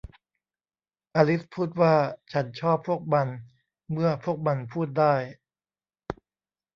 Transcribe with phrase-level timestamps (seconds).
[1.15, 1.95] อลิซพูดว่า
[2.31, 3.27] ฉันชอบพวกมัน
[3.91, 5.15] เมื่อพวกมันพูดได้